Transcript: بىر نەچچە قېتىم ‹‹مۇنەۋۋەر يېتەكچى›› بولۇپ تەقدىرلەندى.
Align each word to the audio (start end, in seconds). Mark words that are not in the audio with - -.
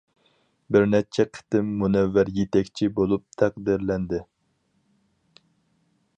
بىر 0.75 0.87
نەچچە 0.93 1.25
قېتىم 1.37 1.69
‹‹مۇنەۋۋەر 1.83 2.33
يېتەكچى›› 2.39 2.91
بولۇپ 2.97 3.27
تەقدىرلەندى. 3.43 4.27